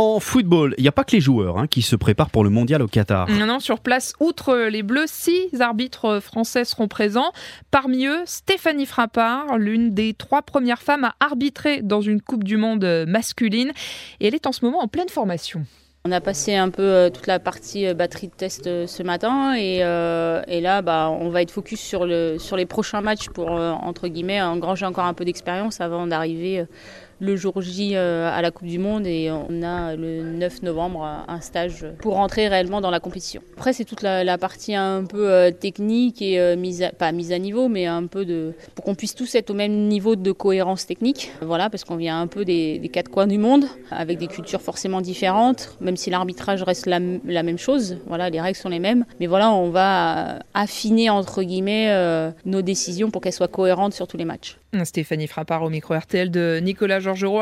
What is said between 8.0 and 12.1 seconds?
eux, Stéphanie Frappard, l'une des trois premières femmes à arbitrer dans